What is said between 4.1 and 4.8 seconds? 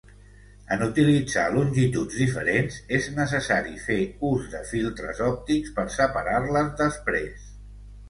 ús de